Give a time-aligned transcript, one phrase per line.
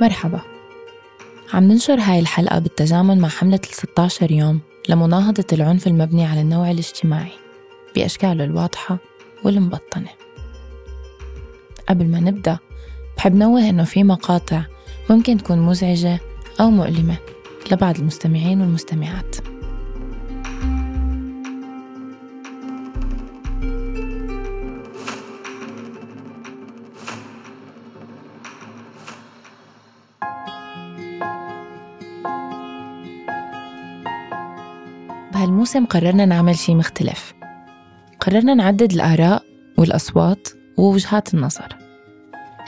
[0.00, 0.40] مرحبا.
[1.54, 6.70] عم ننشر هاي الحلقة بالتزامن مع حملة ال 16 يوم لمناهضة العنف المبني على النوع
[6.70, 7.32] الاجتماعي
[7.94, 8.98] بأشكاله الواضحة
[9.44, 10.08] والمبطنة.
[11.88, 12.58] قبل ما نبدأ
[13.16, 14.62] بحب نوه إنه في مقاطع
[15.10, 16.20] ممكن تكون مزعجة
[16.60, 17.16] أو مؤلمة
[17.72, 19.36] لبعض المستمعين والمستمعات.
[35.68, 37.34] بهالموسم قررنا نعمل شي مختلف.
[38.20, 39.42] قررنا نعدد الآراء
[39.78, 41.76] والأصوات ووجهات النظر.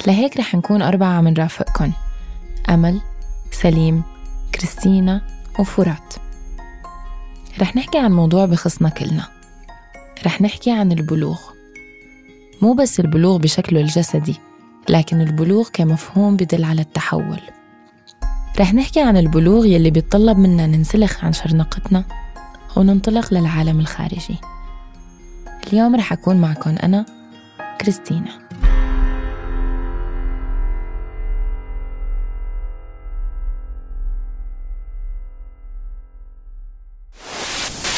[0.06, 1.92] لهيك رح نكون أربعة عم نرافقكن
[2.68, 3.00] أمل
[3.52, 4.02] سليم
[4.54, 5.20] كريستينا
[5.58, 6.14] وفرات.
[7.60, 9.28] رح نحكي عن موضوع بخصنا كلنا.
[10.26, 11.40] رح نحكي عن البلوغ.
[12.62, 14.36] مو بس البلوغ بشكله الجسدي
[14.88, 17.40] لكن البلوغ كمفهوم بدل على التحول.
[18.60, 22.04] رح نحكي عن البلوغ يلي بيتطلب منا ننسلخ عن شرنقتنا
[22.76, 24.40] وننطلق للعالم الخارجي.
[25.66, 27.06] اليوم رح أكون معكم أنا
[27.80, 28.50] كريستينا.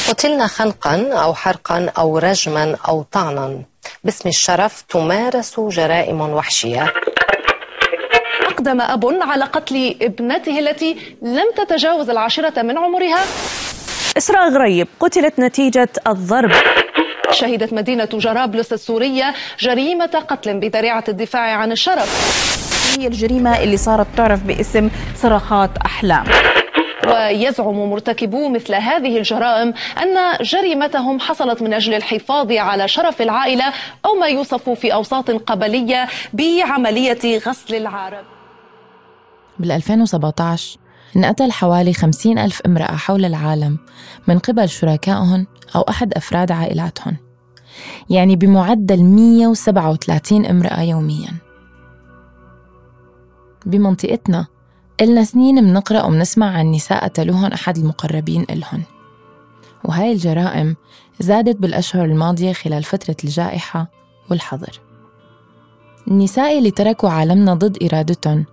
[0.09, 3.63] قتلنا خنقا أو حرقا أو رجما أو طعنا.
[4.03, 6.93] باسم الشرف تمارس جرائم وحشية.
[8.41, 13.23] أقدم أب على قتل ابنته التي لم تتجاوز العاشرة من عمرها.
[14.17, 14.87] إسراء غريب.
[14.99, 16.51] قتلت نتيجة الضرب.
[17.31, 22.09] شهدت مدينة جرابلس السورية جريمة قتل بذريعة الدفاع عن الشرف.
[22.99, 26.23] هي الجريمة اللي صارت تعرف باسم صرخات أحلام.
[27.07, 33.73] ويزعم مرتكبو مثل هذه الجرائم أن جريمتهم حصلت من أجل الحفاظ على شرف العائلة
[34.05, 38.23] أو ما يوصف في أوساط قبلية بعملية غسل العارب
[39.59, 40.77] بال 2017
[41.15, 43.77] انقتل حوالي 50 ألف امرأة حول العالم
[44.27, 47.17] من قبل شركائهم أو أحد أفراد عائلاتهم
[48.09, 51.33] يعني بمعدل 137 امرأة يومياً.
[53.65, 54.47] بمنطقتنا
[55.01, 58.81] إلنا سنين منقرأ ومنسمع عن نساء قتلوهن أحد المقربين إلهن.
[59.83, 60.75] وهاي الجرائم
[61.19, 63.87] زادت بالأشهر الماضية خلال فترة الجائحة
[64.29, 64.79] والحظر.
[66.07, 68.45] النساء اللي تركوا عالمنا ضد إرادتهم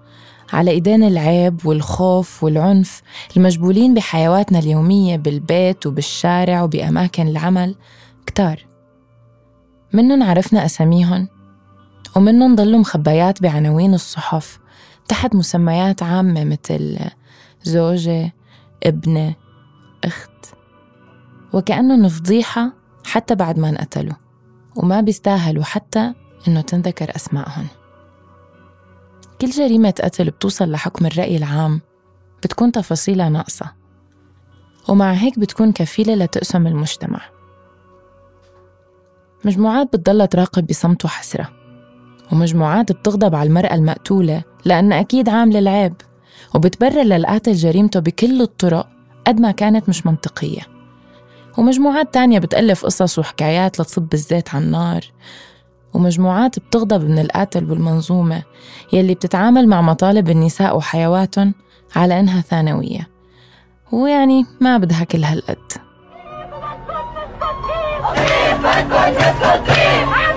[0.53, 3.03] على إيدين العيب والخوف والعنف
[3.37, 7.75] المجبولين بحيواتنا اليومية بالبيت وبالشارع وبأماكن العمل.
[8.27, 8.67] كتار.
[9.93, 11.29] منن عرفنا أساميهن
[12.17, 14.59] ومنن ضلوا مخبيات بعناوين الصحف
[15.09, 16.99] تحت مسميات عامة مثل
[17.63, 18.33] زوجة
[18.83, 19.35] ابنة
[20.05, 20.31] أخت.
[21.53, 22.73] وكأنهم فضيحة
[23.05, 24.15] حتى بعد ما انقتلوا
[24.77, 26.15] وما بيستاهلوا حتى
[26.49, 27.67] إنه تنذكر أسمائهم
[29.41, 31.81] كل جريمة قتل بتوصل لحكم الرأي العام
[32.43, 33.73] بتكون تفاصيلها ناقصة.
[34.89, 37.21] ومع هيك بتكون كفيلة لتقسم المجتمع.
[39.45, 41.49] مجموعات بتضلها تراقب بصمت وحسرة
[42.33, 45.95] ومجموعات بتغضب على المرأة المقتولة لأن أكيد عاملة العيب
[46.55, 48.89] وبتبرر للقاتل جريمته بكل الطرق
[49.27, 50.63] قد ما كانت مش منطقية.
[51.59, 55.05] ومجموعات تانية بتألف قصص وحكايات لتصب الزيت على النار
[55.95, 58.43] ومجموعات بتغضب من القاتل والمنظومة
[58.93, 61.55] يلي بتتعامل مع مطالب النساء وحيواتهم
[61.97, 63.09] على إنها ثانوية.
[63.93, 65.59] ويعني ما بدها كل هالقد.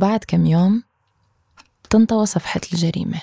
[0.00, 0.82] وبعد كم يوم
[1.84, 3.22] بتنطوى صفحة الجريمة.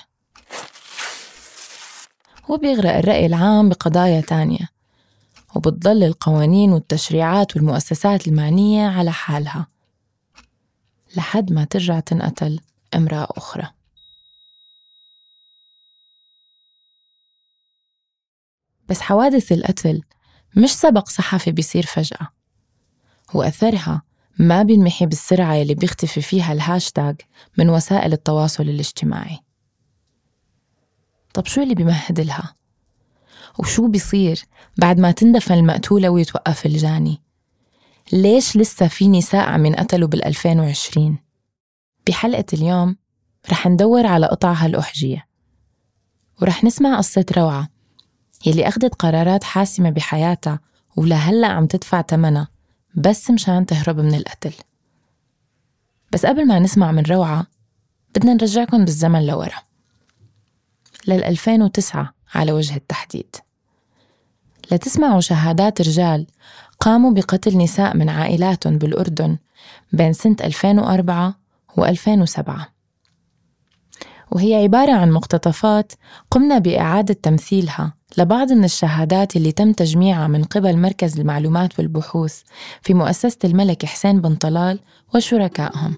[2.48, 4.68] وبيغرق الرأي العام بقضايا تانية
[5.56, 9.66] وبتضل القوانين والتشريعات والمؤسسات المعنية على حالها
[11.16, 12.60] لحد ما ترجع تنقتل
[12.94, 13.70] امرأة أخرى.
[18.88, 20.02] بس حوادث القتل
[20.56, 22.28] مش سبق صحفي بيصير فجأة
[23.34, 24.07] وأثرها
[24.38, 27.16] ما بينمحي بالسرعة اللي بيختفي فيها الهاشتاج
[27.58, 29.38] من وسائل التواصل الاجتماعي
[31.34, 32.54] طب شو اللي بيمهد لها؟
[33.58, 34.44] وشو بيصير
[34.76, 37.22] بعد ما تندفن المقتولة ويتوقف الجاني؟
[38.12, 41.00] ليش لسه في نساء عم ينقتلوا بال 2020؟
[42.06, 42.96] بحلقة اليوم
[43.50, 45.26] رح ندور على قطعها الأحجية
[46.42, 47.68] ورح نسمع قصة روعة
[48.46, 50.60] يلي أخدت قرارات حاسمة بحياتها
[50.96, 52.48] ولهلأ عم تدفع تمنها
[52.98, 54.54] بس مشان تهرب من القتل.
[56.12, 57.46] بس قبل ما نسمع من روعة
[58.16, 59.62] بدنا نرجعكم بالزمن لورا.
[61.06, 63.36] لل 2009 على وجه التحديد.
[64.72, 66.26] لتسمعوا شهادات رجال
[66.80, 69.38] قاموا بقتل نساء من عائلاتهم بالأردن
[69.92, 71.34] بين سنة 2004
[71.76, 72.77] و 2007
[74.30, 75.92] وهي عبارة عن مقتطفات
[76.30, 82.40] قمنا بإعادة تمثيلها لبعض من الشهادات اللي تم تجميعها من قبل مركز المعلومات والبحوث
[82.82, 84.78] في مؤسسة الملك حسين بن طلال
[85.14, 85.94] وشركائهم.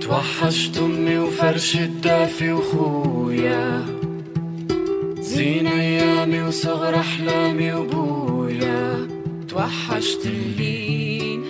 [0.00, 3.86] توحشت أمي وفرش الدافي وخويا
[5.20, 9.08] زين أيامي وصغر أحلامي وبويا.
[9.48, 11.42] توحشت اللين.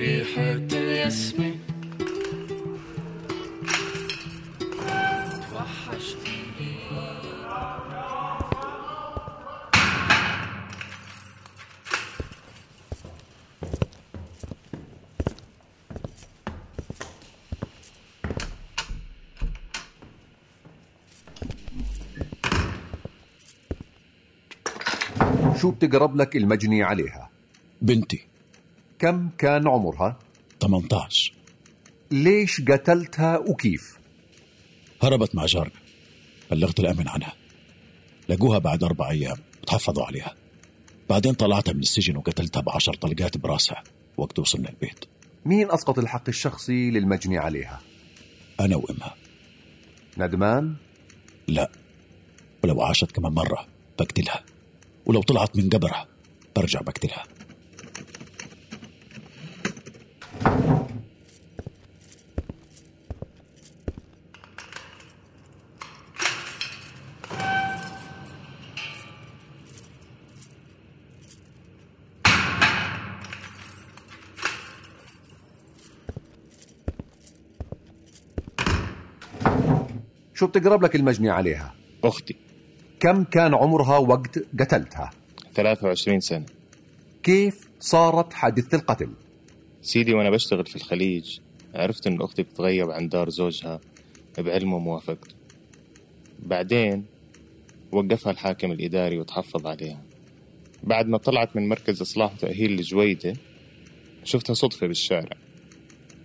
[0.00, 1.60] وريحة الياسمين.
[25.60, 27.30] شو بتقرب لك المجني عليها؟
[27.82, 28.29] بنتي.
[29.00, 30.18] كم كان عمرها؟
[30.60, 31.32] 18
[32.10, 33.98] ليش قتلتها وكيف؟
[35.02, 35.80] هربت مع جارنا.
[36.50, 37.32] بلغت الأمن عنها.
[38.28, 39.36] لقوها بعد أربع أيام.
[39.66, 40.34] تحفظوا عليها.
[41.10, 43.82] بعدين طلعتها من السجن وقتلتها بعشر طلقات براسها
[44.16, 45.04] وقت وصلنا البيت.
[45.44, 47.80] مين أسقط الحق الشخصي للمجني عليها؟
[48.60, 49.14] أنا وأمها.
[50.18, 50.76] ندمان؟
[51.48, 51.70] لا.
[52.64, 53.66] ولو عاشت كمان مرة
[53.98, 54.44] بقتلها.
[55.06, 56.06] ولو طلعت من قبرها
[56.56, 57.24] برجع بقتلها.
[80.40, 82.36] شو بتقرب لك المجني عليها؟ أختي.
[83.00, 85.10] كم كان عمرها وقت قتلتها؟
[85.54, 86.46] 23 سنة.
[87.22, 89.10] كيف صارت حادثة القتل؟
[89.82, 91.38] سيدي وأنا بشتغل في الخليج
[91.74, 93.80] عرفت إن أختي بتتغيب عن دار زوجها
[94.38, 95.34] بعلمه وموافقته
[96.38, 97.04] بعدين
[97.92, 100.02] وقفها الحاكم الإداري وتحفظ عليها.
[100.82, 103.32] بعد ما طلعت من مركز إصلاح وتأهيل الجويدة
[104.24, 105.36] شفتها صدفة بالشارع.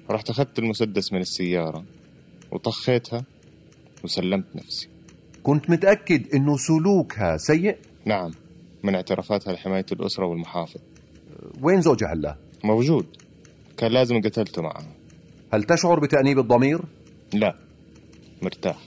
[0.10, 1.86] رحت أخذت المسدس من السيارة
[2.52, 3.26] وطخيتها
[4.06, 4.88] وسلمت نفسي.
[5.44, 8.32] كنت متأكد إنه سلوكها سيء؟ نعم
[8.84, 10.80] من اعترافاتها لحماية الأسرة والمحافظ.
[11.62, 13.06] وين زوجها هلا؟ موجود
[13.78, 14.88] كان لازم قتلته معها
[15.54, 16.82] هل تشعر بتأنيب الضمير؟
[17.34, 17.56] لا
[18.42, 18.78] مرتاح.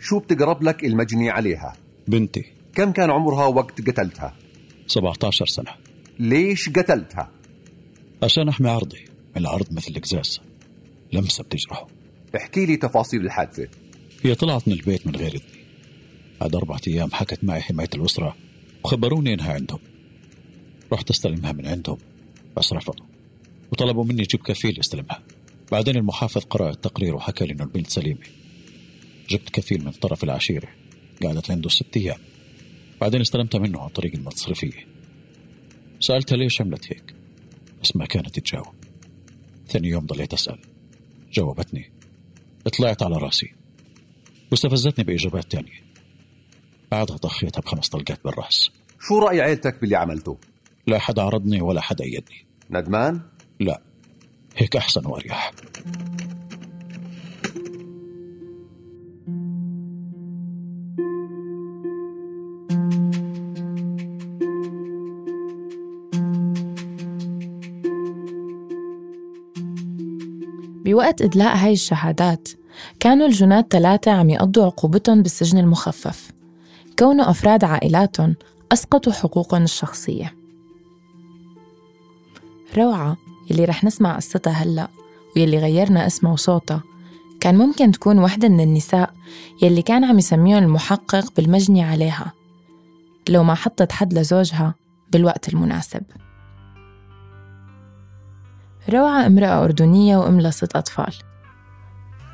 [0.00, 1.72] شو بتقرب لك المجني عليها؟
[2.08, 2.44] بنتي.
[2.74, 4.34] كم كان عمرها وقت قتلتها؟
[4.88, 5.70] 17 سنة.
[6.18, 7.30] ليش قتلتها؟
[8.22, 9.04] عشان أحمي عرضي
[9.36, 10.40] العرض مثل القزاز
[11.12, 11.86] لمسة بتجرحه.
[12.36, 13.68] احكي لي تفاصيل الحادثة.
[14.24, 15.64] هي طلعت من البيت من غير إذني
[16.40, 18.36] بعد أربعة أيام حكت معي حماية الأسرة
[18.84, 19.80] وخبروني إنها عندهم.
[20.92, 21.98] رحت أستلمها من عندهم.
[22.56, 23.06] بس رفضوا.
[23.72, 25.22] وطلبوا مني أجيب كفيل يستلمها
[25.72, 28.20] بعدين المحافظ قرأ التقرير وحكى لي إنه البنت سليمة.
[29.30, 30.68] جبت كفيل من طرف العشيرة.
[31.22, 32.18] قعدت عنده ست أيام.
[33.00, 34.86] بعدين استلمتها منه عن طريق المصرفية.
[36.00, 37.14] سألتها ليش عملت هيك؟
[37.82, 38.74] بس ما كانت تجاوب.
[39.68, 40.58] ثاني يوم ضليت أسأل.
[41.32, 41.90] جاوبتني.
[42.78, 43.52] طلعت على رأسي.
[44.50, 45.82] واستفزتني بإجابات تانية.
[46.90, 48.70] بعدها طخيتها بخمس طلقات بالرأس.
[49.00, 50.38] شو رأي عيلتك باللي عملته؟
[50.86, 53.20] لا حدا عرضني ولا حدا أيدني ندمان؟
[53.60, 53.82] لا.
[54.56, 55.52] هيك أحسن وأريح.
[70.88, 72.48] بوقت إدلاء هاي الشهادات
[73.00, 76.30] كانوا الجناد ثلاثة عم يقضوا عقوبتهم بالسجن المخفف.
[76.98, 78.36] كونوا أفراد عائلاتهم
[78.72, 80.34] أسقطوا حقوقهم الشخصية.
[82.76, 83.16] روعة
[83.50, 84.88] يلي رح نسمع قصتها هلأ
[85.36, 86.82] ويلي غيرنا اسمها وصوتها
[87.40, 89.12] كان ممكن تكون وحدة من النساء
[89.62, 92.32] يلي كان عم يسميهم المحقق بالمجني عليها
[93.28, 94.74] لو ما حطت حد لزوجها
[95.12, 96.02] بالوقت المناسب.
[98.90, 101.14] روعة امرأة أردنية وأم لست أطفال.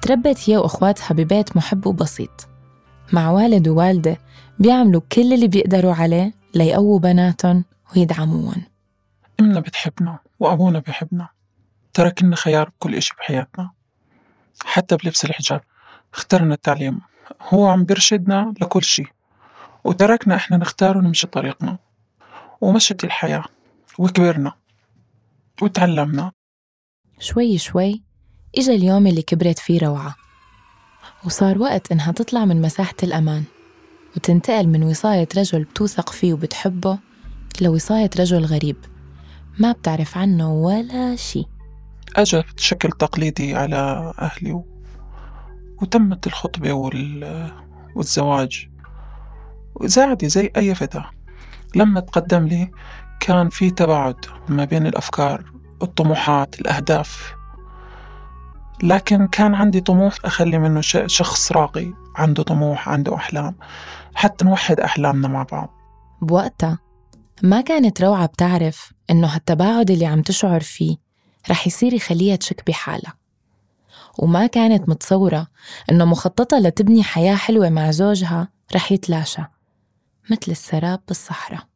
[0.03, 2.49] تربت هي وأخواتها ببيت محب وبسيط.
[3.13, 4.19] مع والد ووالدة
[4.59, 7.65] بيعملوا كل اللي بيقدروا عليه ليقووا بناتهم
[7.97, 8.63] ويدعموهم.
[9.41, 11.29] أمنا بتحبنا وأبونا بيحبنا.
[11.95, 13.71] ترك لنا خيار بكل إشي بحياتنا.
[14.65, 15.61] حتى بلبس الحجاب.
[16.15, 17.01] اخترنا التعليم.
[17.49, 19.05] هو عم بيرشدنا لكل شي.
[19.85, 21.79] وتركنا إحنا نختار ونمشي طريقنا.
[22.61, 23.45] ومشت الحياة.
[23.99, 24.53] وكبرنا.
[25.63, 26.33] وتعلمنا.
[27.19, 28.03] شوي شوي
[28.59, 30.15] إجا اليوم اللي كبرت فيه روعة
[31.25, 33.45] وصار وقت إنها تطلع من مساحة الأمان
[34.17, 36.99] وتنتقل من وصاية رجل بتوثق فيه وبتحبه
[37.61, 38.77] لوصاية رجل غريب
[39.59, 41.45] ما بتعرف عنه ولا شي.
[42.17, 44.67] أجا بشكل تقليدي على أهلي و...
[45.83, 47.51] وتمت الخطبة وال...
[47.97, 48.69] والزواج
[49.75, 51.11] وزي عادي زي أي فتاة.
[51.77, 52.71] لما تقدم لي
[53.21, 54.17] كان في تباعد
[54.49, 55.54] ما بين الأفكار.
[55.85, 57.35] الطموحات الأهداف.
[58.83, 63.55] لكن كان عندي طموح أخلي منه شخص راقي عنده طموح عنده أحلام
[64.15, 65.71] حتى نوحد أحلامنا مع بعض.
[66.23, 66.79] بوقتها
[67.43, 70.97] ما كانت روعة بتعرف إنه هالتباعد اللي عم تشعر فيه
[71.51, 73.15] رح يصير يخليها تشك بحالها.
[74.19, 75.47] وما كانت متصورة
[75.91, 79.43] إنه مخططها لتبني حياة حلوة مع زوجها رح يتلاشى
[80.31, 81.74] مثل السراب بالصحراء.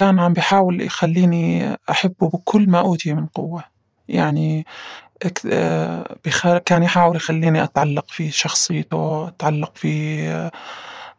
[0.00, 3.64] كان عم بيحاول يخليني أحبه بكل ما أوتي من قوة.
[4.08, 4.66] يعني
[6.64, 10.22] كان يحاول يخليني أتعلق في شخصيته أتعلق في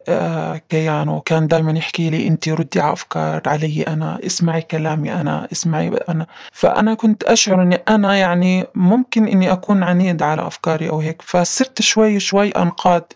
[0.07, 1.19] آه، كيانه.
[1.25, 6.25] كان دائما يحكي لي انت ردي على أفكار علي أنا اسمعي كلامي أنا اسمعي أنا.
[6.51, 11.21] فأنا كنت أشعر إني أنا يعني ممكن إني أكون عنيد على أفكاري أو هيك.
[11.21, 13.13] فصرت شوي شوي أنقاد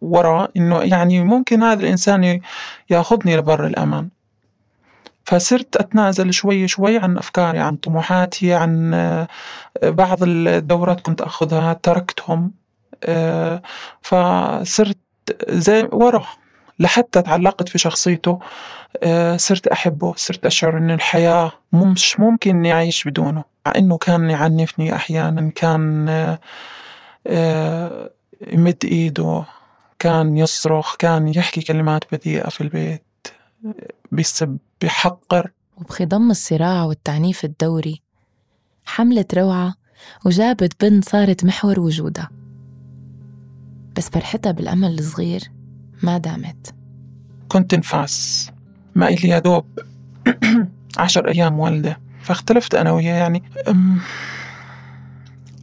[0.00, 2.40] ورا إنه يعني ممكن هذا الإنسان
[2.90, 4.08] يأخذني لبر الأمان.
[5.24, 9.28] فصرت أتنازل شوي شوي عن أفكاري عن طموحاتي عن آه،
[9.82, 12.52] بعض الدورات كنت أخذها تركتهم
[13.04, 13.62] آه،
[14.02, 14.98] فصرت
[15.48, 16.26] زي ورا
[16.78, 18.38] لحتى تعلقت في شخصيته
[19.02, 24.30] آه، صرت أحبه صرت أشعر أن الحياة مش ممكن إني أعيش بدونه مع أنه كان
[24.30, 26.08] يعنفني أحيانا كان
[28.52, 29.44] يمد إيده
[29.98, 33.13] كان يصرخ كان يحكي كلمات بذيئة في البيت.
[34.80, 38.02] بيحقر وبخضم الصراع والتعنيف الدوري.
[38.84, 39.74] حملت روعة
[40.26, 42.30] وجابت بنت صارت محور وجودها.
[43.96, 45.50] بس فرحتها بالأمل الصغير
[46.02, 46.74] ما دامت.
[47.48, 48.50] كنت نفاس
[48.94, 49.66] ما إلي يا دوب
[50.98, 52.00] عشر أيام والدة.
[52.22, 53.42] فاختلفت أنا وياه يعني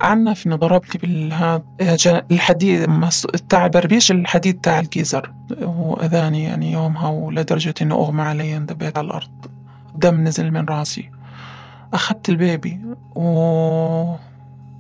[0.01, 1.61] عنفني ضربني بالهذا
[2.31, 2.89] الحديد
[3.49, 5.31] تاع بربيش الحديد تاع الجيزر.
[5.61, 9.29] وأذاني يعني يومها ولدرجة إنه أغمى علي اندبيت على الأرض.
[9.95, 11.09] دم نزل من راسي.
[11.93, 12.79] أخذت ال baby
[13.15, 13.21] و...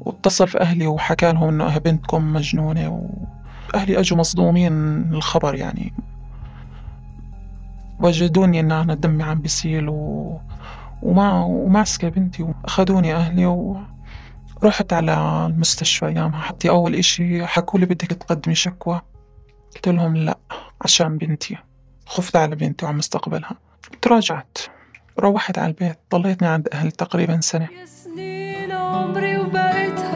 [0.01, 3.09] واتصل في أهلي وحكى لهم إنه بنتكم مجنونة
[3.73, 4.73] وأهلي أجوا مصدومين
[5.13, 5.93] الخبر يعني.
[7.99, 10.37] وجدوني إن أنا دمي عم بيسيل و...
[11.01, 13.77] وما وماسكة بنتي وأخذوني أهلي و...
[14.63, 16.41] رحت على المستشفى أيامها.
[16.41, 19.01] حتى أول إشي حكوا لي بدك تقدمي شكوى.
[19.75, 20.37] قلت لهم لا
[20.81, 21.57] عشان بنتي.
[22.05, 23.55] خفت على بنتي وعم مستقبلها.
[24.01, 24.57] تراجعت.
[25.19, 25.99] روحت على البيت.
[26.11, 27.67] ضليتني عند أهلي تقريبا سنة.
[27.79, 30.15] يا سنين عمري وبقيتها.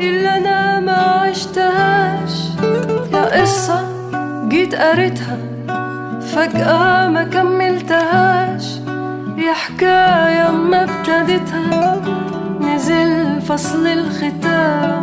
[0.00, 2.48] إلا أنا ما عشتهاش.
[3.12, 4.00] يا قصة
[4.48, 5.36] جيت قريتها.
[6.20, 8.76] فجأة ما كملتهاش.
[9.38, 12.00] يا حكاية ما ابتديتها.
[13.50, 15.02] فصل الختام.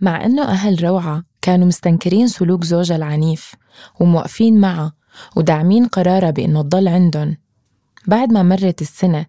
[0.00, 3.54] مع إنه أهل روعة كانوا مستنكرين سلوك زوجها العنيف
[4.00, 4.92] وموقفين معها
[5.36, 7.36] وداعمين قرارها بإنه تضل عندهم.
[8.06, 9.26] بعد ما مرت السنة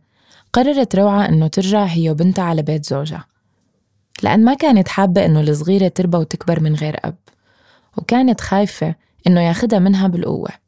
[0.54, 3.26] قررت روعة إنه ترجع هي وبنتها على بيت زوجها
[4.24, 7.18] لأن ما كانت حابة إنه الصغيرة تربى وتكبر من غير أب
[7.98, 8.96] وكانت خايفة
[9.28, 10.67] إنه ياخدها منها بالقوة.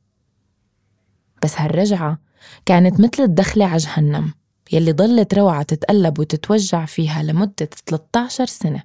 [1.43, 2.17] بس هالرجعة
[2.65, 4.33] كانت مثل الدخلة على جهنم
[4.71, 8.83] يلي ضلت روعة تتقلب وتتوجع فيها لمدة 13 سنة.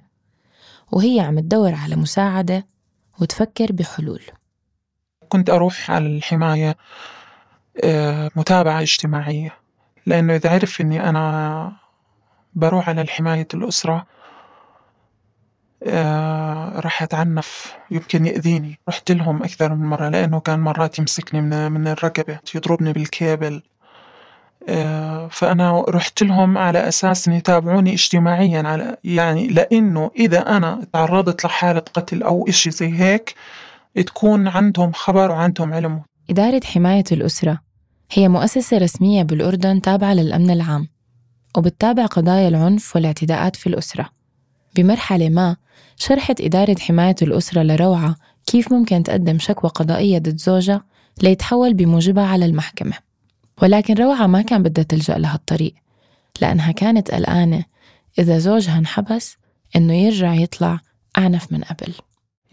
[0.91, 2.67] وهي عم تدور على مساعدة
[3.21, 4.21] وتفكر بحلول.
[5.29, 6.77] كنت أروح على الحماية
[7.83, 9.53] آه، متابعة اجتماعية
[10.05, 11.71] لأنه إذا عرف إني أنا
[12.55, 14.07] بروح على الحماية الأسرة
[15.85, 17.73] آه، راح أتعنف.
[17.91, 18.79] يمكن يأذيني.
[18.89, 23.61] رحت لهم أكثر من مرة لأنه كان مرات يمسكني من, من الرقبة يضربني بالكيبل.
[24.69, 31.45] آه، فأنا رحت لهم على أساس أن يتابعوني اجتماعيا على يعني لأنه إذا أنا تعرضت
[31.45, 33.35] لحالة قتل أو إشي زي هيك
[33.95, 36.01] تكون عندهم خبر وعندهم علم.
[36.29, 37.59] إدارة حماية الأسرة
[38.11, 40.87] هي مؤسسة رسمية بالأردن تابعة للأمن العام
[41.57, 44.09] وبتتابع قضايا العنف والاعتداءات في الأسرة.
[44.75, 45.55] بمرحلة ما
[45.97, 48.15] شرحت إدارة حماية الأسرة لروعة
[48.45, 50.83] كيف ممكن تقدم شكوى قضائية ضد زوجها
[51.21, 52.97] ليتحول بموجبها على المحكمة.
[53.61, 55.73] ولكن روعة ما كان بدها تلجأ لهالطريق
[56.41, 57.65] لأنها كانت قلقانة
[58.19, 59.37] إذا زوجها انحبس
[59.75, 60.79] إنه يرجع يطلع
[61.17, 61.93] أعنف من قبل.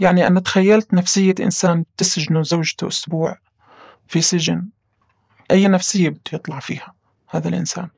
[0.01, 3.39] يعني أنا تخيلت نفسية إنسان تسجنه زوجته أسبوع
[4.09, 4.69] في سجن.
[5.51, 6.95] أي نفسية بده يطلع فيها
[7.29, 7.89] هذا الإنسان؟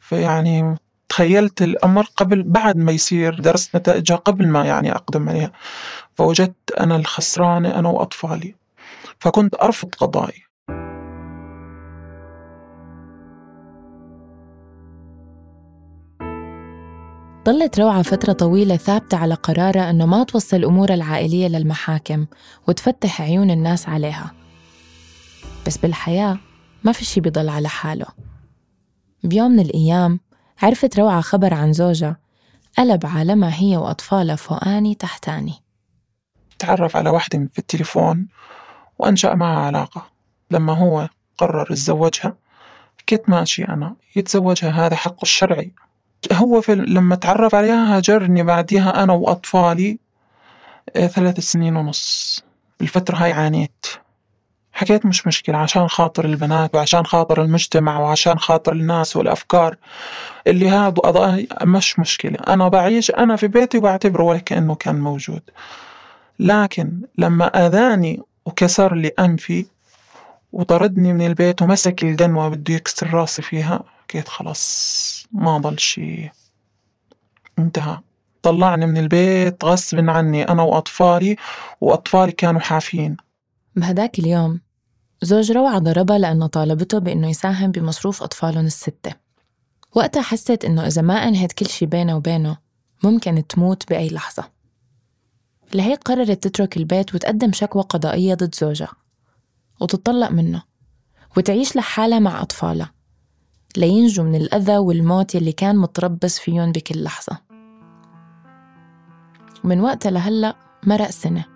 [0.00, 0.76] فيعني
[1.14, 5.52] تخيلت الأمر قبل بعد ما يصير درست نتائجها قبل ما يعني أقدم عليها.
[6.14, 8.54] فوجدت أنا الخسرانة أنا وأطفالي.
[9.18, 10.42] فكنت أرفض قضائي.
[17.44, 22.26] ضلت روعة فترة طويلة ثابتة على قرارها أنه ما توصل أمور العائلية للمحاكم
[22.68, 24.32] وتفتح عيون الناس عليها.
[25.66, 26.38] بس بالحياة
[26.84, 28.06] ما في شي بيضل على حاله.
[29.24, 30.20] بيوم من الأيام
[30.62, 32.16] عرفت روعة خبر عن زوجها.
[32.78, 35.54] قلب عالمها هي وأطفالها فوقاني تحتاني.
[36.58, 38.28] تعرف على واحدة في التليفون
[38.98, 40.06] وأنشأ معها علاقة.
[40.50, 41.08] لما هو
[41.38, 42.36] قرر يتزوجها
[43.08, 43.96] كنت ماشي أنا.
[44.16, 45.72] يتزوجها هذا حقه الشرعي.
[46.32, 49.98] هو في لما تعرف عليها هاجرني بعديها أنا وأطفالي
[50.96, 52.44] آه، ثلاث سنين ونص.
[52.80, 53.86] الفترة هاي عانيت.
[54.74, 59.76] حكيت مش مشكلة عشان خاطر البنات وعشان خاطر المجتمع وعشان خاطر الناس والأفكار
[60.46, 62.38] اللي هذا أضاء مش مشكلة.
[62.48, 65.42] أنا بعيش أنا في بيتي وبعتبره ولا كأنه كان موجود.
[66.38, 69.66] لكن لما أذاني وكسر لي أنفي
[70.52, 76.30] وطردني من البيت ومسك القنوة بده يكسر راسي فيها حكيت خلاص ما ضل شي.
[77.58, 77.98] انتهى.
[78.42, 81.36] طلعني من البيت غصب عني أنا وأطفالي
[81.80, 83.16] وأطفالي كانوا حافين
[83.76, 84.60] بهداك اليوم
[85.24, 89.12] زوج روعة ضربها لأنه طالبته بأنه يساهم بمصروف أطفالهم الستة.
[89.94, 92.56] وقتها حست إنه إذا ما أنهت كل شي بينه وبينه
[93.04, 94.44] ممكن تموت بأي لحظة.
[95.74, 98.92] لهيك قررت تترك البيت وتقدم شكوى قضائية ضد زوجها.
[99.80, 100.62] وتطلق منه.
[101.36, 102.92] وتعيش لحالها مع أطفالها.
[103.76, 107.38] لينجوا من الأذى والموت يلي كان متربص فيهم بكل لحظة.
[109.64, 111.53] من وقتها لهلأ مرق سنة.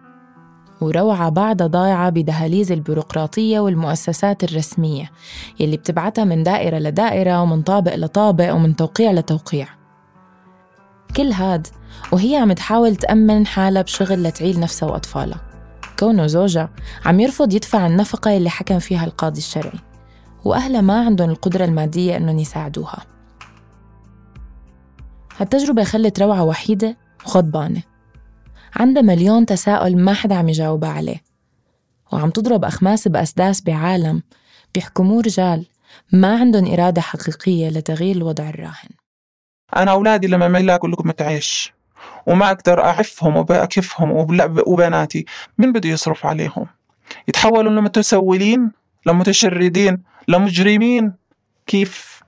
[0.80, 5.10] وروعة بعدها ضايعة بدهاليز البيروقراطية والمؤسسات الرسمية
[5.60, 9.68] يلي بتبعتها من دائرة لدائرة ومن طابق لطابق ومن توقيع لتوقيع.
[11.16, 11.66] كل هاد
[12.12, 15.40] وهي عم تحاول تأمن حالها بشغل لتعيل نفسها وأطفالها.
[15.98, 16.70] كونه زوجها
[17.04, 19.78] عم يرفض يدفع النفقة اللي حكم فيها القاضي الشرعي
[20.44, 22.98] وأهلها ما عندهم القدرة المادية إنهم يساعدوها.
[25.38, 27.82] هالتجربة خلت روعة وحيدة وغضبانة
[28.76, 31.22] عندها مليون تساؤل ما حدا عم يجاوبها عليه.
[32.12, 34.22] وعم تضرب أخماس بأسداس بعالم
[34.74, 35.66] بيحكموه رجال
[36.12, 38.90] ما عندهم إرادة حقيقية لتغيير الوضع الراهن.
[39.76, 41.72] أنا أولادي لما ما يلاقوا لقمة عيش
[42.26, 44.10] وما أقدر أعفهم وبأكفهم
[44.66, 45.24] وبناتي.
[45.58, 46.66] مين بده يصرف عليهم؟
[47.28, 48.72] يتحولوا لمتسولين
[49.06, 51.12] لمتشردين لمجرمين.
[51.66, 52.22] كيف؟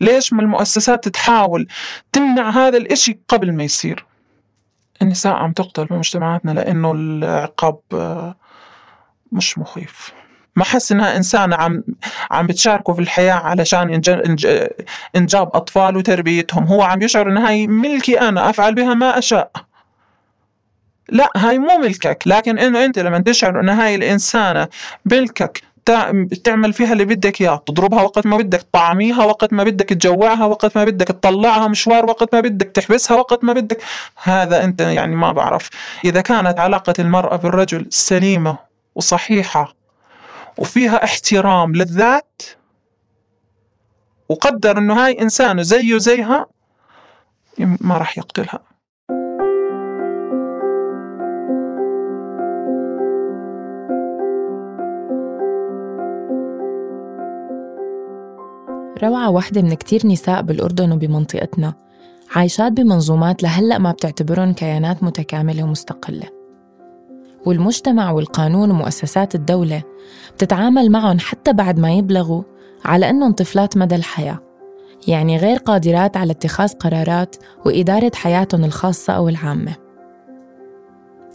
[0.00, 1.68] ليش ما المؤسسات تحاول
[2.12, 4.06] تمنع هذا الإشي قبل ما يصير؟
[5.02, 8.36] النساء عم تقتل بمجتمعاتنا لأنه العقاب آه،
[9.32, 10.12] مش مخيف.
[10.56, 11.82] ما حس إنها إنسانة عم
[12.30, 14.02] عم بتشاركه في الحياة علشان
[15.16, 16.64] إنجاب أطفال وتربيتهم.
[16.64, 19.50] هو عم يشعر ان هاي ملكي أنا أفعل بها ما أشاء.
[21.08, 24.68] لا هاي مو ملكك لكن إنه أنت لما تشعر ان هاي الإنسانة
[25.04, 25.62] ملكك
[26.44, 27.62] تعمل فيها اللي بدك إياه.
[27.66, 32.34] تضربها وقت ما بدك تطعميها وقت ما بدك تجوعها وقت ما بدك تطلعها مشوار وقت
[32.34, 33.82] ما بدك تحبسها وقت ما بدك.
[34.22, 35.70] هذا أنت يعني ما بعرف.
[36.04, 38.58] إذا كانت علاقة المرأة بالرجل سليمة
[38.94, 39.74] وصحيحة
[40.58, 42.42] وفيها احترام للذات
[44.28, 46.46] وقدر إنه هاي انسانه زيه زيها
[47.58, 48.75] ما راح يقتلها.
[59.02, 61.74] روعة واحدة من كتير نساء بالأردن وبمنطقتنا
[62.36, 66.26] عايشات بمنظومات لهلأ ما بتعتبرهم كيانات متكاملة ومستقلة.
[67.46, 69.82] والمجتمع والقانون ومؤسسات الدولة
[70.34, 72.42] بتتعامل معهم حتى بعد ما يبلغوا
[72.84, 74.38] على أنهم طفلات مدى الحياة
[75.08, 79.85] يعني غير قادرات على اتخاذ قرارات وإدارة حياتهم الخاصة أو العامة.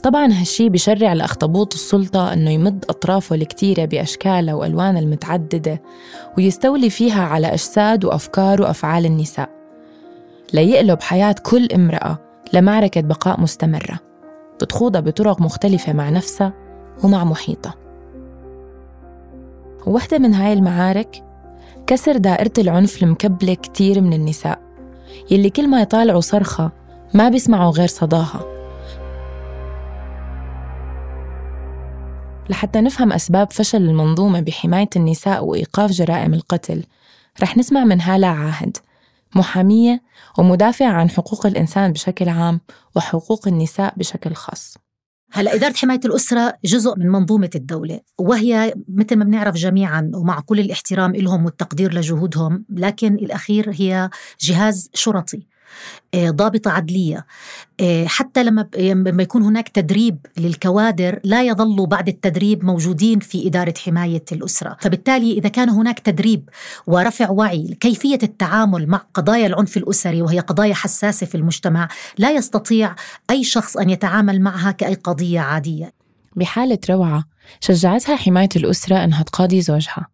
[0.03, 5.81] طبعا هالشي بشرع لأخطبوط السلطة أنه يمد أطرافه الكتيرة بأشكالها وألوانها المتعددة
[6.37, 9.49] ويستولي فيها على أجساد وأفكار وأفعال النساء
[10.53, 12.17] ليقلب حياة كل امرأة
[12.53, 13.99] لمعركة بقاء مستمرة
[14.61, 16.53] بتخوضها بطرق مختلفة مع نفسها
[17.03, 17.75] ومع محيطها.
[19.87, 21.23] وواحدة من هاي المعارك
[21.87, 24.59] كسر دائرة العنف المكبلة كتير من النساء
[25.31, 26.71] يلي كل ما يطالعوا صرخة
[27.13, 28.50] ما بيسمعوا غير صداها.
[32.51, 36.83] لحتى نفهم أسباب فشل المنظومة بحماية النساء وإيقاف جرائم القتل.
[37.41, 38.77] رح نسمع من هالة عاهد.
[39.35, 40.01] محامية
[40.37, 42.61] ومدافعة عن حقوق الإنسان بشكل عام
[42.95, 44.77] وحقوق النساء بشكل خاص.
[45.33, 50.59] هلا إدارة حماية الأسرة جزء من منظومة الدولة وهي مثل ما بنعرف جميعا ومع كل
[50.59, 54.09] الاحترام لهم والتقدير لجهودهم لكن الأخير هي
[54.41, 55.47] جهاز شرطي.
[56.15, 57.25] ضابطة عدلية.
[57.79, 63.73] آه، حتى لما لما يكون هناك تدريب للكوادر لا يظلوا بعد التدريب موجودين في إدارة
[63.85, 64.77] حماية الأسرة.
[64.79, 66.49] فبالتالي إذا كان هناك تدريب
[66.87, 72.95] ورفع وعي كيفية التعامل مع قضايا العنف الأسري وهي قضايا حساسة في المجتمع لا يستطيع
[73.29, 75.93] أي شخص أن يتعامل معها كأي قضية عادية.
[76.35, 77.23] بحالة روعة
[77.59, 80.07] شجعتها حماية الأسرة أنها تقاضي زوجها.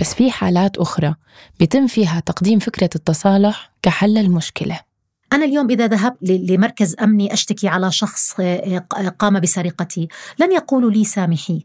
[0.00, 1.14] بس في حالات أخرى
[1.60, 4.80] بيتم فيها تقديم فكرة التصالح كحل للمشكلة
[5.32, 10.08] أنا اليوم إذا ذهبت لمركز أمني أشتكي على شخص آه، آه، قام بسرقتي.
[10.38, 11.64] لن يقولوا لي سامحي.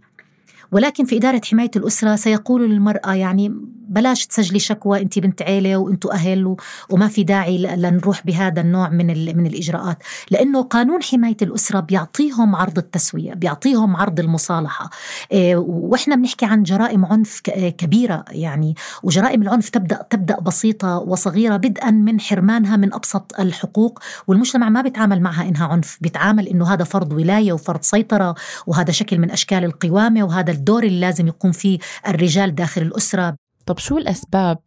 [0.72, 3.54] ولكن في إدارة حماية الأسرة سيقول للمرأة يعني
[3.88, 6.56] بلاش تسجلي شكوى أنت بنت عيلة وأنتوا أهل
[6.90, 9.98] وما في داعي لنروح بهذا النوع من, من الإجراءات.
[10.32, 14.90] لأنه قانون حماية الأسرة بيعطيهم عرض التسوية بيعطيهم عرض المصالحة.
[15.32, 17.42] آه، وإحنا بنحكي عن جرائم عنف
[17.78, 24.70] كبيرة يعني وجرائم العنف تبدأ تبدأ بسيطة وصغيرة بدءا من حرمانها من أبسط الحقوق والمجتمع
[24.70, 28.36] ما بيتعامل معها إنها عنف بيتعامل إنه هذا فرض ولاية وفرض سيطرة
[28.68, 33.78] وهذا شكل من أشكال القوامة وهذا الدور اللي لازم يقوم فيه الرجال داخل الأسرة طب
[33.78, 34.58] شو الأسباب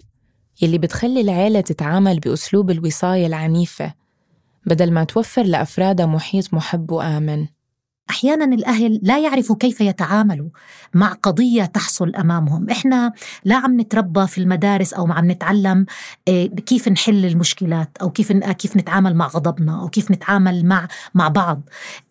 [0.63, 3.95] يلي بتخلي العيلة تتعامل بأسلوب الوصاية العنيفة
[4.67, 7.47] بدل ما توفر لأفرادها محيط محب وآمن؟
[8.11, 10.49] أحيانا الأهل لا يعرفوا كيف يتعاملوا
[10.95, 13.13] مع قضية تحصل أمامهم، إحنا
[13.45, 15.87] لا عم نتربى في المدارس أو عم نتعلم
[16.29, 21.29] آه، كيف نحل المشكلات أو كيف كيف نتعامل مع غضبنا أو كيف نتعامل مع مع
[21.29, 21.61] بعض،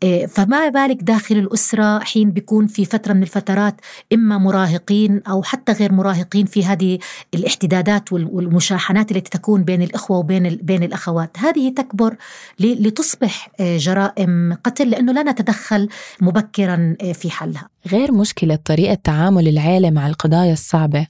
[0.04, 3.82] آه، فما بالك داخل الأسرة حين بيكون في فترة من الفترات
[4.14, 7.00] إما مراهقين أو حتى غير مراهقين في هذه
[7.34, 12.16] الاحتدادات والمشاحنات التي تكون بين الإخوة وبين بين الأخوات، هذه تكبر
[12.60, 15.85] لتصبح آه، جرائم قتل لأنه لا نتدخل
[16.22, 17.70] مبكرا آه، في حلها.
[17.88, 21.08] غير مشكلة طريقة تعامل العيلة مع القضايا الصعبة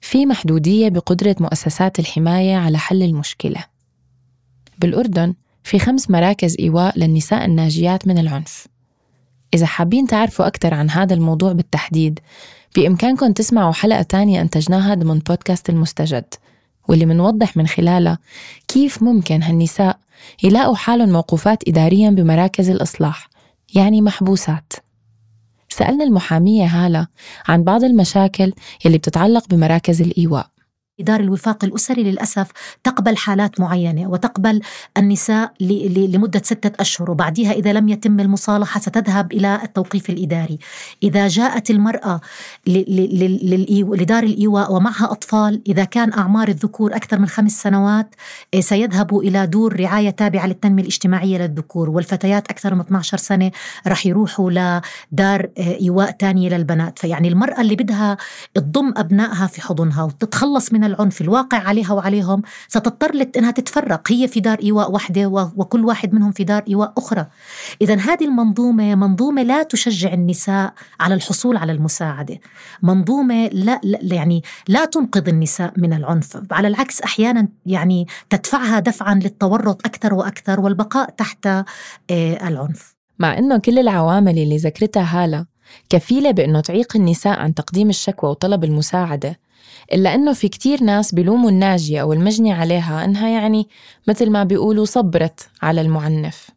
[0.00, 3.64] في محدودية بقدرة مؤسسات الحماية على حل المشكلة.
[4.78, 8.66] بالأردن في خمس مراكز إيواء للنساء الناجيات من العنف.
[9.54, 12.20] إذا حابين تعرفوا أكثر عن هذا الموضوع بالتحديد
[12.76, 16.24] بإمكانكم تسمعوا حلقة تانية أنتجناها ضمن بودكاست المستجد
[16.88, 18.18] واللي منوضح من خلالها
[18.68, 19.98] كيف ممكن هالنساء
[20.42, 23.31] يلاقوا حالهم موقوفات إداريا بمراكز الإصلاح.
[23.74, 24.72] يعني محبوسات.
[25.68, 27.06] سألنا المحامية هالة
[27.48, 28.52] عن بعض المشاكل
[28.84, 30.50] يلي بتتعلق بمراكز الإيواء.
[31.00, 32.50] دار الوفاق الأسري للأسف
[32.84, 34.60] تقبل حالات معينة وتقبل
[34.96, 40.58] النساء لمدة ستة أشهر وبعدها إذا لم يتم المصالحة ستذهب إلى التوقيف الإداري.
[41.02, 42.20] إذا جاءت المرأة
[42.66, 48.14] لدار الإيواء ومعها أطفال إذا كان أعمار الذكور أكثر من خمس سنوات
[48.54, 51.90] إيه، سيذهبوا إلى دور رعاية تابعة للتنمية الاجتماعية للذكور.
[51.90, 53.50] والفتيات أكثر من 12 سنة
[53.86, 56.98] رح يروحوا لدار إيه، إيواء تانية للبنات.
[56.98, 58.16] فيعني المرأة اللي بدها
[58.54, 64.12] تضم أبنائها في حضنها وتتخلص من العنف الواقع عليها وعليهم ستضطر إنها تتفرق.
[64.12, 65.26] هي في دار إيواء وحده
[65.56, 67.26] وكل واحد منهم في دار إيواء أخرى.
[67.80, 72.38] اذا هذه المنظومة منظومة لا تشجع النساء على الحصول على المساعدة.
[72.82, 76.52] منظومة لا, لا يعني لا تنقذ النساء من العنف.
[76.52, 81.66] على العكس أحيانا يعني تدفعها دفعا للتورط أكثر وأكثر والبقاء تحت آه،
[82.48, 82.94] العنف.
[83.18, 85.46] مع إنه كل العوامل اللي ذكرتها هالة
[85.90, 89.38] كفيلة بأنه تعيق النساء عن تقديم الشكوى وطلب المساعدة
[89.92, 93.68] إلا أنه في كتير ناس بيلوموا الناجية أو المجني عليها أنها يعني
[94.08, 96.50] مثل ما بيقولوا صبرت على المعنف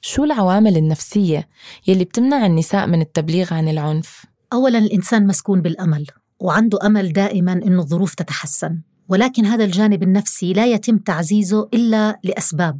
[0.00, 1.48] شو العوامل النفسية
[1.86, 6.06] يلي بتمنع النساء من التبليغ عن العنف؟ أولا الإنسان مسكون بالأمل
[6.40, 8.80] وعنده أمل دائما أنه الظروف تتحسن
[9.12, 12.78] ولكن هذا الجانب النفسي لا يتم تعزيزه إلا لأسباب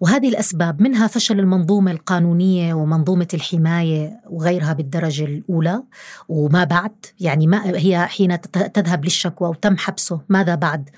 [0.00, 5.82] وهذه الأسباب منها فشل المنظومة القانونية ومنظومة الحماية وغيرها بالدرجة الأولى
[6.28, 10.90] وما بعد يعني ما هي حين تذهب للشكوى وتم حبسه ماذا بعد؟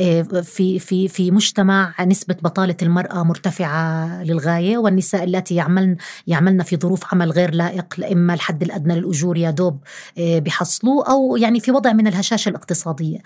[0.00, 6.76] آه، في في في مجتمع نسبة بطالة المرأة مرتفعة للغاية والنساء التي يعملن يعملن في
[6.76, 9.78] ظروف عمل غير لائق إما الحد الأدنى للأجور يا دوب
[10.18, 13.18] آه، بحصلوه أو يعني في وضع من الهشاشة الاقتصادية.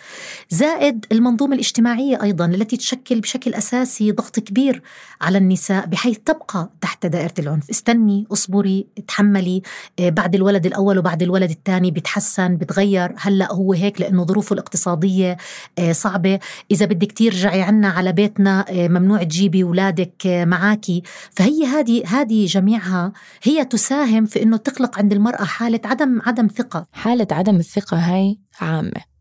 [0.51, 4.83] زائد المنظومة الاجتماعية أيضا التي تشكل بشكل أساسي ضغط كبير
[5.21, 7.71] على النساء بحيث تبقى تحت دائرة العنف.
[7.71, 9.63] استني اصبري تحملي
[10.01, 15.37] آه، بعد الولد الأول وبعد الولد الثاني بتحسن بتغير هلأ هو هيك لأنه ظروفه الاقتصادية
[15.79, 16.39] آه، صعبة.
[16.71, 21.03] إذا بدك ترجعي عنا على بيتنا آه، ممنوع تجيبي أولادك معاكي.
[21.31, 23.13] فهي هذه هذه جميعها
[23.43, 26.87] هي تساهم في أنه تخلق عند المرأة حالة عدم عدم ثقة.
[26.93, 29.14] حالة عدم الثقة هاي عامة.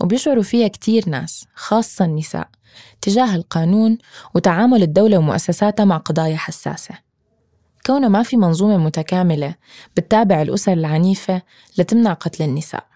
[0.00, 2.48] وبيشعروا فيها كتير ناس خاصة النساء
[3.00, 3.98] تجاه القانون
[4.34, 6.94] وتعامل الدولة ومؤسساتها مع قضايا حساسة.
[7.86, 9.54] كونه ما في منظومة متكاملة
[9.96, 11.42] بتتابع الأسر العنيفة
[11.78, 12.86] لتمنع قتل النساء.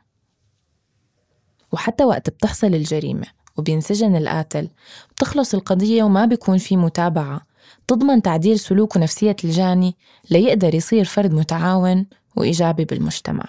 [1.72, 4.68] وحتى وقت بتحصل الجريمة وبينسجن القاتل
[5.10, 7.40] بتخلص القضية وما بيكون في متابعة
[7.88, 9.96] تضمن تعديل سلوك ونفسية الجاني
[10.30, 13.44] ليقدر يصير فرد متعاون وإيجابي بالمجتمع.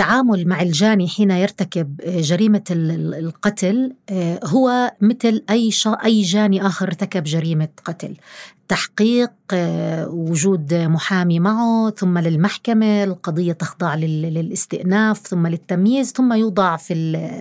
[0.00, 5.70] التعامل مع الجاني حين يرتكب جريمة القتل آه، هو مثل أي
[6.04, 8.16] أي جاني آخر ارتكب جريمة قتل.
[8.68, 16.94] تحقيق آه، وجود محامي معه ثم للمحكمة القضية تخضع للاستئناف ثم للتمييز ثم يوضع في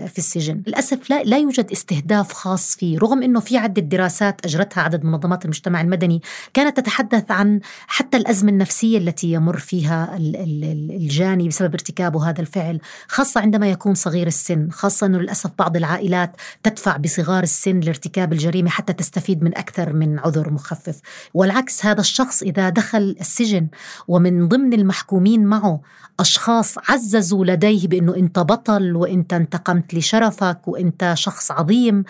[0.08, 0.62] في السجن.
[0.68, 5.46] للأسف لا, لا يوجد استهداف خاص فيه رغم أنه في عدة دراسات أجرتها عدد منظمات
[5.46, 6.22] المجتمع المدني
[6.54, 13.42] كانت تتحدث عن حتى الأزمة النفسية التي يمر فيها الجاني بسبب ارتكابه هذا الفعل خاصة
[13.42, 18.94] عندما يكون صغير السن خاصة أنه للأسف بعض العائلات تدفع بصغار السن لارتكاب الجريمة حتى
[18.94, 21.00] تستفيد من أكثر من عذر مخفف.
[21.34, 23.68] والعكس هذا الشخص إذا دخل السجن
[24.08, 25.82] ومن ضمن المحكومين معه
[26.20, 32.04] أشخاص عززوا لديه بأنه أنت بطل وأنت انتقمت لشرفك وأنت شخص عظيم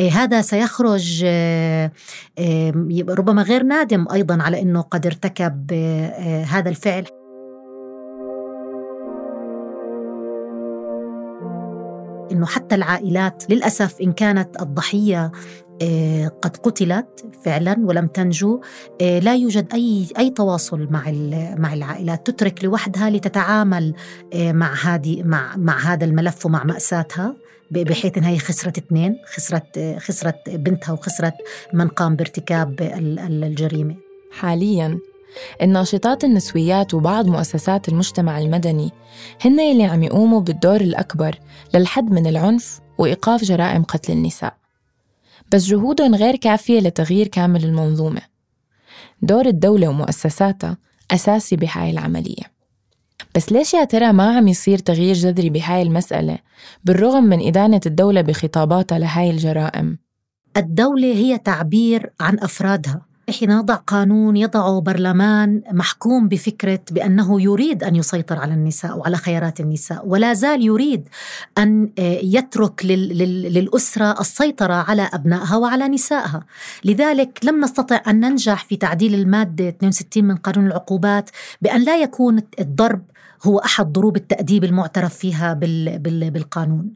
[0.00, 1.92] إيه هذا سيخرج إيه
[3.08, 5.72] ربما غير نادم أيضا على أنه قد ارتكب
[6.48, 7.19] هذا الفعل.
[12.32, 15.32] إنه حتى العائلات للأسف إن كانت الضحية
[15.82, 18.60] آه، قد قتلت فعلا ولم تنجو
[19.00, 21.10] آه، لا يوجد أي أي تواصل مع
[21.58, 22.26] مع العائلات.
[22.26, 23.94] تترك لوحدها لتتعامل
[24.34, 27.36] آه، مع هذه مع مع هذا الملف ومع مأساتها
[27.70, 31.34] بحيث إنها هي خسرت اثنين خسرت خسرت بنتها وخسرت
[31.72, 33.96] من قام بارتكاب الجريمة.
[34.30, 34.98] حاليا
[35.62, 38.90] الناشطات النسويات وبعض مؤسسات المجتمع المدني
[39.44, 41.38] هن اللي عم يقوموا بالدور الأكبر
[41.74, 44.56] للحد من العنف وإيقاف جرائم قتل النساء.
[45.52, 48.20] بس جهودهم غير كافية لتغيير كامل المنظومة.
[49.22, 50.76] دور الدولة ومؤسساتها
[51.10, 52.60] أساسي بهاي العملية.
[53.34, 56.38] بس ليش يا ترى ما عم يصير تغيير جذري بهاي المسألة
[56.84, 59.98] بالرغم من إدانة الدولة بخطاباتها لهاي الجرائم؟
[60.56, 63.09] الدولة هي تعبير عن أفرادها.
[63.32, 69.60] حين نضع قانون يضع برلمان محكوم بفكرة بأنه يريد أن يسيطر على النساء وعلى خيارات
[69.60, 71.08] النساء ولا زال يريد
[71.58, 76.44] أن آه، يترك للأسرة السيطرة على أبنائها وعلى نسائها.
[76.84, 81.30] لذلك لم نستطع أن ننجح في تعديل المادة 62 من قانون العقوبات
[81.62, 83.02] بأن لا يكون الضرب
[83.42, 86.94] هو أحد ضروب التأديب المعترف فيها بالقانون.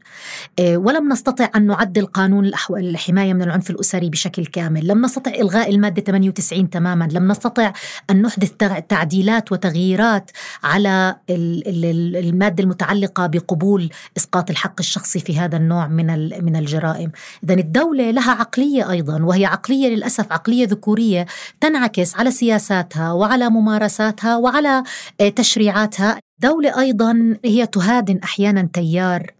[0.59, 4.87] آه، ولم نستطع أن نعدل قانون الحماية من العنف الأسري بشكل كامل.
[4.87, 7.09] لم نستطع إلغاء المادة 98 تماما.
[7.11, 7.73] لم نستطع
[8.09, 8.51] أن نحدث
[8.89, 10.31] تعديلات وتغييرات
[10.63, 16.05] على المادة المتعلقة بقبول إسقاط الحق الشخصي في هذا النوع من
[16.45, 17.11] من الجرائم.
[17.43, 21.25] إذا الدولة لها عقلية أيضا وهي عقلية للأسف عقلية ذكورية
[21.61, 24.83] تنعكس على سياساتها وعلى ممارساتها وعلى
[25.21, 26.19] آه، تشريعاتها.
[26.39, 29.34] دولة أيضا هي تهادن أحيانا تيار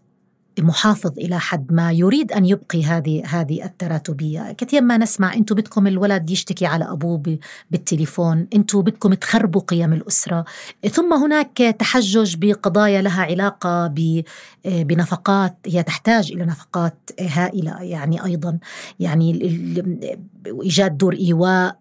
[0.58, 5.86] محافظ إلى حد ما يريد أن يبقي هذه هذه التراتبية، كثير ما نسمع أنتم بدكم
[5.86, 7.38] الولد يشتكي على أبوه
[7.70, 10.44] بالتليفون، أنتم بدكم تخربوا قيم الأسرة،
[10.92, 13.94] ثم هناك تحجج بقضايا لها علاقة
[14.64, 18.58] بنفقات هي تحتاج إلى نفقات هائلة يعني أيضا.
[19.00, 19.40] يعني
[20.62, 21.78] إيجاد دور إيواء،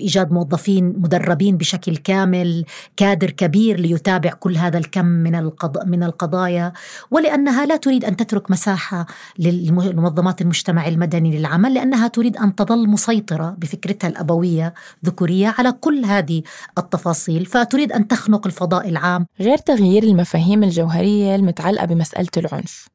[0.00, 2.64] إيجاد موظفين مدربين بشكل كامل،
[2.96, 5.50] كادر كبير ليتابع كل هذا الكم من
[5.86, 6.72] من القضايا،
[7.10, 9.06] ولأنها لا تريد أن أن تترك مساحة
[9.38, 14.74] للمنظمات المجتمع المدني للعمل لأنها تريد أن تظل مسيطرة بفكرتها الأبوية
[15.04, 16.42] ذكورية على كل هذه
[16.78, 19.26] التفاصيل فتريد أن تخنق الفضاء العام.
[19.40, 22.88] غير تغيير المفاهيم الجوهرية المتعلقة بمسألة العنف.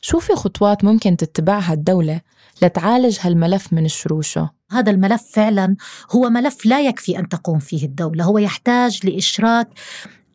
[0.00, 2.20] شو في خطوات ممكن تتبعها الدولة
[2.62, 5.76] لتعالج هالملف من الشروشة؟ هذا الملف فعلا
[6.10, 9.68] هو ملف لا يكفي أن تقوم فيه الدولة هو يحتاج لإشراك.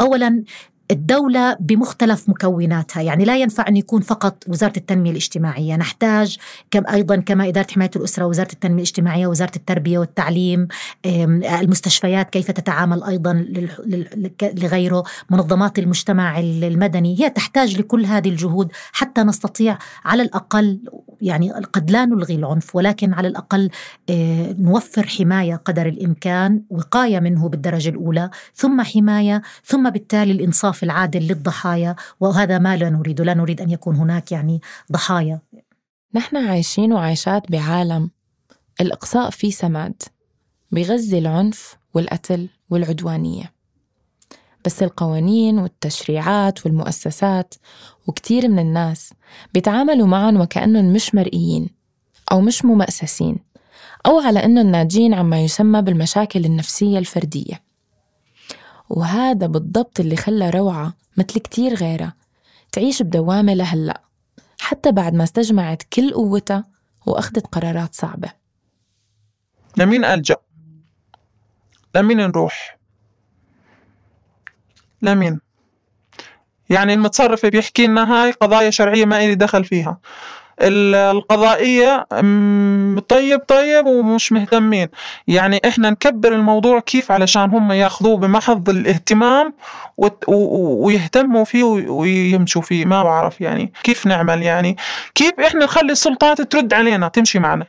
[0.01, 0.43] أولا
[0.91, 3.01] الدولة بمختلف مكوناتها.
[3.01, 5.75] يعني لا ينفع أن يكون فقط وزارة التنمية الاجتماعية.
[5.75, 6.37] نحتاج
[6.71, 10.67] كم أيضا كما إدارة حماية الأسرة وزارة التنمية الاجتماعية وزارة التربية والتعليم
[11.05, 13.45] المستشفيات كيف تتعامل أيضا
[14.41, 17.19] لغيره منظمات المجتمع المدني.
[17.19, 20.79] هي تحتاج لكل هذه الجهود حتى نستطيع على الأقل
[21.21, 23.69] يعني قد لا نلغي العنف ولكن على الأقل
[24.09, 31.27] آه، نوفر حماية قدر الإمكان وقاية منه بالدرجة الأولى ثم حماية ثم بالتالي الإنصاف العادل
[31.27, 35.39] للضحايا وهذا ما لا نريد لا نريد أن يكون هناك يعني ضحايا.
[36.13, 38.09] نحن عايشين وعايشات بعالم
[38.81, 40.03] الإقصاء فيه سماد
[40.71, 43.60] بغذي العنف والقتل والعدوانية.
[44.65, 47.53] بس القوانين والتشريعات والمؤسسات
[48.07, 49.13] وكتير من الناس
[49.53, 51.69] بيتعاملوا معهم وكأنهم مش مرئيين
[52.31, 53.37] أو مش ممأسسين
[54.05, 57.61] أو على أنهم ناجين عما يسمى بالمشاكل النفسية الفردية
[58.89, 62.13] وهذا بالضبط اللي خلى روعة مثل كتير غيرها
[62.71, 64.01] تعيش بدوامة لهلأ
[64.59, 66.65] حتى بعد ما استجمعت كل قوتها
[67.05, 68.31] وأخذت قرارات صعبة
[69.77, 70.35] لمين ألجأ؟
[71.95, 72.80] لمين نروح؟
[75.01, 75.39] لمين؟
[76.69, 79.99] يعني المتصرف بيحكي لنا هاي قضايا شرعية ما إلي دخل فيها.
[80.61, 82.05] القضائية
[83.07, 84.87] طيب طيب ومش مهتمين.
[85.27, 89.53] يعني إحنا نكبر الموضوع كيف علشان هم يأخذوه بمحض الاهتمام
[90.27, 92.85] ويهتموا فيه ويمشوا فيه.
[92.85, 94.77] ما بعرف يعني كيف نعمل يعني.
[95.15, 97.65] كيف إحنا نخلي السلطات ترد علينا؟ تمشي معنا.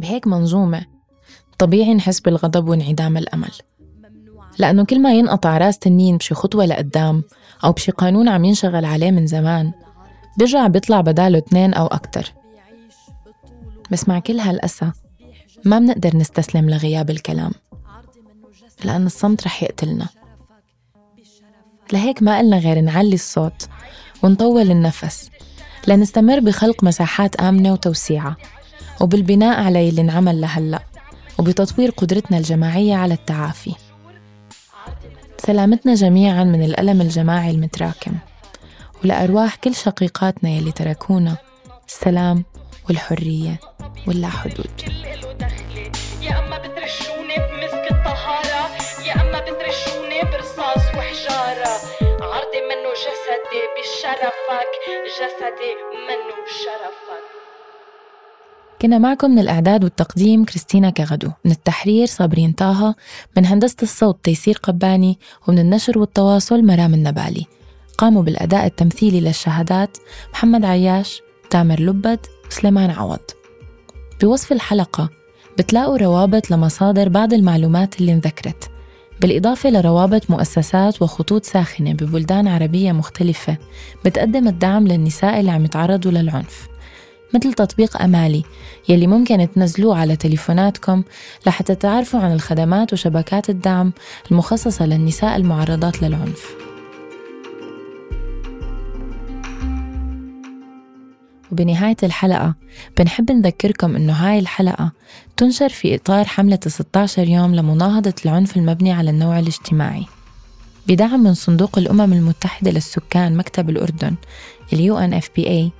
[0.00, 0.86] بهيك منظومة.
[1.58, 3.52] طبيعي نحس بالغضب وانعدام الأمل.
[4.58, 7.22] لأنه كل ما ينقطع رأس تنين بشي خطوة لقدام
[7.64, 9.72] أو بشي قانون عم ينشغل عليه من زمان
[10.38, 12.32] بيرجع بيطلع بداله اثنين أو أكتر.
[13.90, 14.92] بس مع كل هالأسى
[15.64, 17.52] ما بنقدر نستسلم لغياب الكلام
[18.84, 20.06] لأن الصمت رح يقتلنا.
[21.92, 23.68] لهيك ما قلنا غير نعلي الصوت
[24.22, 25.30] ونطول النفس
[25.88, 28.36] لنستمر بخلق مساحات آمنة وتوسيعة.
[29.00, 30.82] وبالبناء على اللي انعمل لهلأ
[31.38, 33.74] وبتطوير قدرتنا الجماعية على التعافي.
[35.38, 38.12] سلامتنا جميعا من الألم الجماعي المتراكم
[39.04, 41.36] ولأرواح كل شقيقاتنا يلي تركونا
[41.88, 42.44] السلام
[42.88, 43.60] والحرية
[44.08, 44.70] واللا حدود
[46.22, 48.70] يا أما بترشوني بمسك الطهارة
[49.06, 51.74] يا أما بترشوني برصاص وحجارة.
[52.20, 54.72] عرضي منه جسدي بشرفك
[55.16, 55.72] جسدي
[56.08, 57.29] منه شرفك.
[58.82, 62.94] كنا معكم من الإعداد والتقديم كريستينا كغدو من التحرير صابرين طه
[63.36, 67.46] من هندسة الصوت تيسير قباني ومن النشر والتواصل مرام النبالي.
[67.98, 69.96] قاموا بالأداء التمثيلي للشهادات
[70.32, 72.18] محمد عياش تامر لبد
[72.50, 73.18] وسليمان عوض.
[74.22, 75.10] بوصف الحلقة
[75.58, 78.70] بتلاقوا روابط لمصادر بعض المعلومات اللي انذكرت.
[79.20, 83.56] بالإضافة لروابط مؤسسات وخطوط ساخنة ببلدان عربية مختلفة
[84.04, 86.69] بتقدم الدعم للنساء اللي عم يتعرضوا للعنف.
[87.34, 88.44] مثل تطبيق أمالي
[88.88, 91.02] يلي ممكن تنزلوه على تليفوناتكم
[91.46, 93.92] لحتى تعرفوا عن الخدمات وشبكات الدعم
[94.30, 96.54] المخصصة للنساء المعرضات للعنف.
[101.52, 102.54] وبنهاية الحلقة
[102.98, 104.92] بنحب نذكركم إنه هاي الحلقة
[105.36, 110.06] تنشر في إطار حملة 16 يوم لمناهضة العنف المبني على النوع الاجتماعي.
[110.88, 114.14] بدعم من صندوق الأمم المتحدة للسكان مكتب الأردن
[114.72, 115.79] ال UNFPA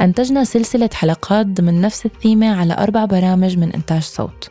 [0.00, 4.50] أنتجنا سلسلة حلقات ضمن نفس الثيمة على أربع برامج من إنتاج صوت.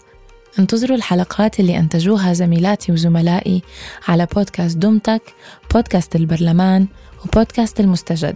[0.60, 3.62] انتظروا الحلقات اللي أنتجوها زميلاتي وزملائي
[4.08, 5.22] على بودكاست دومتك
[5.74, 6.88] بودكاست البرلمان
[7.26, 8.36] وبودكاست المستجد.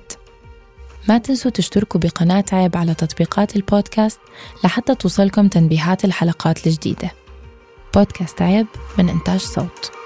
[1.09, 4.19] ما تنسوا تشتركوا بقناة عيب على تطبيقات البودكاست
[4.63, 7.11] لحتى توصلكم تنبيهات الحلقات الجديدة.
[7.95, 8.67] بودكاست عيب
[8.97, 10.02] من إنتاج صوت.